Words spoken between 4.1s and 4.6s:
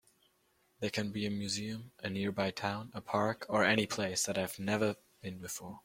that I have